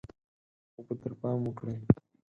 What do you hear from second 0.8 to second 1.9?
ته پام وکړئ.